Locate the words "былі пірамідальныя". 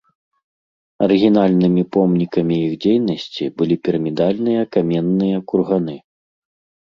3.61-4.61